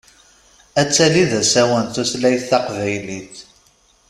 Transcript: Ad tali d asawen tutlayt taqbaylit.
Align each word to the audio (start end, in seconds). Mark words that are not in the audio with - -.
Ad 0.81 0.89
tali 0.95 1.23
d 1.29 1.31
asawen 1.41 1.85
tutlayt 1.93 2.43
taqbaylit. 2.49 3.35